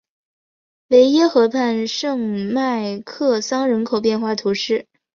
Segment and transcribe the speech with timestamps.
[0.87, 4.87] 维耶河畔圣迈克桑人口变化图示